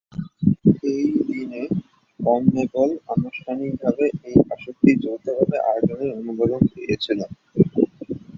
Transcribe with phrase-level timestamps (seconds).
[0.69, 1.61] একই দিনে
[2.19, 7.19] কনমেবল আনুষ্ঠানিকভাবে এই আসরটি যৌথভাবে আয়োজনের অনুমোদন দিয়েছিল।